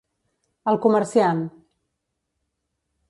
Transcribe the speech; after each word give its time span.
El 0.71 0.79
comerciant: 0.87 1.43